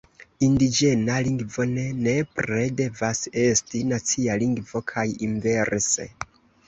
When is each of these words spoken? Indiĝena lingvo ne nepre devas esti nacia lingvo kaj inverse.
Indiĝena 0.45 1.17
lingvo 1.27 1.65
ne 1.73 1.83
nepre 2.07 2.63
devas 2.79 3.21
esti 3.43 3.83
nacia 3.93 4.39
lingvo 4.45 4.83
kaj 4.93 5.05
inverse. 5.29 6.09